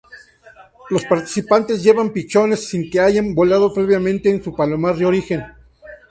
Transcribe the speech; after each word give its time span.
Los 0.89 1.05
participantes 1.05 1.83
llevan 1.83 2.11
pichones, 2.11 2.67
sin 2.67 2.89
que 2.89 2.99
hayan 2.99 3.35
volado 3.35 3.71
previamente 3.71 4.31
en 4.31 4.43
su 4.43 4.55
palomar 4.55 4.95
de 4.95 5.05
origen. 5.05 5.43